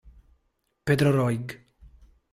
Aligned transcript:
Pedro 0.87 1.13
Roig 1.15 1.57